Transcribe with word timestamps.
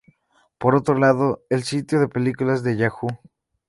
Por 0.57 0.73
otro 0.73 0.95
lado, 0.97 1.45
el 1.51 1.61
sitio 1.63 1.99
de 1.99 2.07
películas 2.07 2.63
de 2.63 2.75
Yahoo! 2.75 3.07